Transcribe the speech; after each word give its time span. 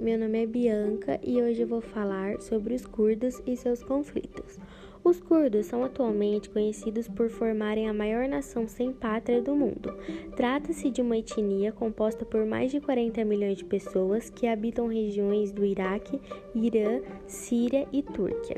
meu 0.00 0.18
nome 0.18 0.42
é 0.42 0.46
Bianca 0.46 1.20
e 1.22 1.42
hoje 1.42 1.60
eu 1.60 1.66
vou 1.66 1.82
falar 1.82 2.40
sobre 2.40 2.74
os 2.74 2.86
curdos 2.86 3.42
e 3.46 3.54
seus 3.54 3.82
conflitos. 3.82 4.58
Os 5.04 5.20
curdos 5.20 5.66
são 5.66 5.84
atualmente 5.84 6.48
conhecidos 6.48 7.06
por 7.06 7.28
formarem 7.28 7.86
a 7.86 7.92
maior 7.92 8.26
nação 8.26 8.66
sem 8.66 8.94
pátria 8.94 9.42
do 9.42 9.54
mundo. 9.54 9.94
Trata-se 10.34 10.90
de 10.90 11.02
uma 11.02 11.18
etnia 11.18 11.70
composta 11.70 12.24
por 12.24 12.46
mais 12.46 12.70
de 12.70 12.80
40 12.80 13.22
milhões 13.26 13.58
de 13.58 13.64
pessoas 13.66 14.30
que 14.30 14.46
habitam 14.46 14.86
regiões 14.86 15.52
do 15.52 15.66
Iraque, 15.66 16.18
Irã, 16.54 17.02
Síria 17.26 17.86
e 17.92 18.02
Turquia. 18.02 18.56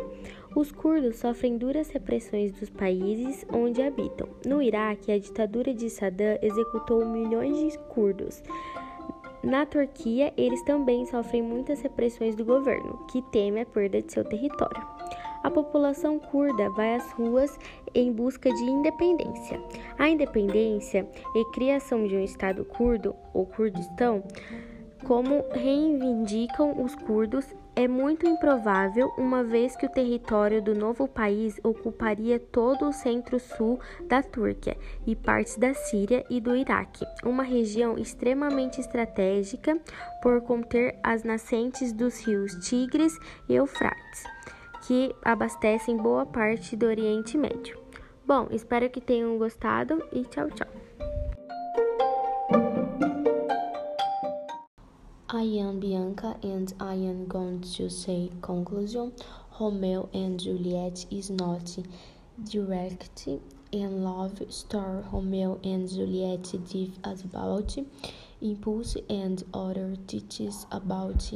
Os 0.55 0.71
curdos 0.71 1.17
sofrem 1.17 1.59
duras 1.59 1.91
repressões 1.91 2.53
dos 2.53 2.71
países 2.71 3.45
onde 3.53 3.83
habitam. 3.83 4.29
No 4.47 4.63
Iraque, 4.63 5.11
a 5.11 5.19
ditadura 5.19 5.75
de 5.75 5.91
Saddam 5.91 6.39
executou 6.41 7.05
milhões 7.05 7.59
de 7.59 7.79
curdos. 7.89 8.43
Na 9.43 9.67
Turquia, 9.67 10.33
eles 10.37 10.63
também 10.63 11.05
sofrem 11.05 11.43
muitas 11.43 11.81
repressões 11.81 12.37
do 12.37 12.45
governo, 12.45 13.05
que 13.11 13.21
teme 13.23 13.61
a 13.61 13.67
perda 13.67 14.01
de 14.01 14.13
seu 14.13 14.25
território. 14.25 14.87
A 15.43 15.51
população 15.51 16.21
curda 16.21 16.71
vai 16.71 16.95
às 16.95 17.11
ruas 17.13 17.59
em 17.93 18.13
busca 18.13 18.49
de 18.53 18.63
independência. 18.63 19.61
A 19.99 20.09
independência 20.09 21.09
e 21.35 21.45
criação 21.53 22.07
de 22.07 22.15
um 22.15 22.23
Estado 22.23 22.65
curdo, 22.65 23.17
ou 23.35 23.45
Kurdistão, 23.45 24.23
como 25.05 25.45
reivindicam 25.51 26.81
os 26.81 26.95
curdos, 26.95 27.45
é 27.75 27.89
muito 27.89 28.27
improvável, 28.27 29.13
uma 29.17 29.43
vez 29.43 29.75
que 29.75 29.87
o 29.87 29.89
território 29.89 30.61
do 30.61 30.75
novo 30.75 31.09
país 31.09 31.59
ocuparia 31.63 32.39
todo 32.39 32.87
o 32.87 32.93
centro-sul 32.93 33.81
da 34.07 34.23
Turquia 34.23 34.77
e 35.07 35.17
partes 35.17 35.57
da 35.57 35.73
Síria 35.73 36.25
e 36.29 36.41
do 36.41 36.55
Iraque, 36.55 37.07
uma 37.25 37.43
região 37.43 37.97
extremamente 37.97 38.81
estratégica 38.81 39.79
por 40.23 40.43
conter 40.43 40.99
as 41.03 41.25
nascentes 41.25 41.93
dos 41.93 42.21
rios 42.27 42.55
Tigres 42.57 43.19
e 43.49 43.55
Eufrates, 43.55 44.25
que 44.87 45.15
abastecem 45.25 45.97
boa 45.97 46.27
parte 46.27 46.77
do 46.77 46.87
Oriente 46.87 47.39
Médio. 47.39 47.81
Bom, 48.27 48.49
espero 48.51 48.89
que 48.91 49.01
tenham 49.01 49.39
gostado 49.39 50.05
e 50.13 50.25
tchau, 50.25 50.49
tchau. 50.51 50.69
I 55.35 55.45
am 55.45 55.81
Bianca 55.81 56.37
and 56.43 56.75
I 56.79 56.93
am 56.93 57.27
going 57.27 57.63
to 57.63 57.89
say 57.89 58.31
conclusion. 58.43 59.15
Romeo 59.59 60.11
and 60.13 60.39
Juliet 60.39 61.07
is 61.11 61.31
not 61.31 61.79
direct 62.51 63.27
and 63.73 64.05
love 64.05 64.43
story. 64.51 65.03
Romeo 65.11 65.59
and 65.65 65.89
Juliet 65.89 66.53
div 66.69 66.99
about 67.03 67.79
impulse 68.43 68.99
and 69.09 69.43
other 69.55 69.97
teaches 70.07 70.67
about 70.71 71.33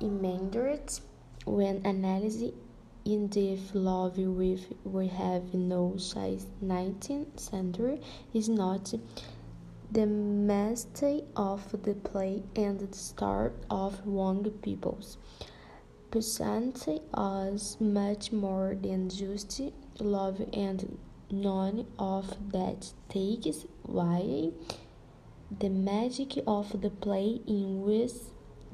immediate 0.00 1.00
when 1.44 1.84
analysis 1.84 2.52
in 3.04 3.28
the 3.28 3.58
love 3.74 4.16
with 4.16 4.72
we 4.82 5.08
have 5.08 5.52
no 5.52 5.94
size 5.98 6.46
19th 6.64 7.38
century 7.38 8.00
is 8.32 8.48
not 8.48 8.94
the 9.94 10.06
master 10.06 11.20
of 11.36 11.70
the 11.84 11.94
play 11.94 12.42
and 12.56 12.80
the 12.80 12.96
start 12.96 13.54
of 13.70 14.00
young 14.04 14.42
peoples. 14.60 15.18
Present 16.10 16.88
us 17.14 17.76
much 17.78 18.32
more 18.32 18.76
than 18.80 19.08
just 19.08 19.60
love 20.00 20.42
and 20.52 20.98
none 21.30 21.86
of 21.96 22.34
that 22.50 22.92
takes 23.08 23.66
away 23.88 24.50
the 25.60 25.68
magic 25.68 26.42
of 26.44 26.80
the 26.80 26.90
play 26.90 27.40
in 27.46 27.82
which 27.82 28.10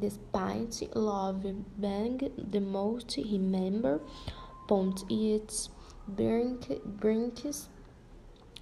despite 0.01 0.83
love 0.97 1.43
being 1.79 2.19
the 2.51 2.61
most 2.61 3.19
remember 3.19 4.01
point 4.67 5.05
its 5.11 5.69
brink 6.09 6.67
brinks 6.99 7.69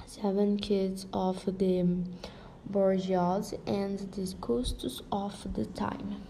seven 0.06 0.56
kids 0.56 1.06
of 1.12 1.44
the 1.58 1.84
bourgeoisie 2.66 3.58
and 3.66 3.98
the 3.98 4.34
costs 4.40 5.02
of 5.10 5.54
the 5.54 5.66
time. 5.66 6.22